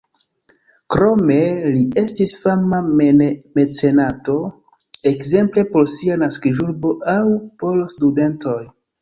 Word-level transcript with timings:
Krome 0.93 1.35
li 1.75 1.83
estis 2.01 2.33
fama 2.45 2.79
mecenato, 3.59 4.39
ekzemple 5.13 5.67
por 5.77 5.87
sia 5.99 6.19
naskiĝurbo 6.25 6.97
aŭ 7.15 7.21
por 7.63 7.87
studentoj. 7.97 8.59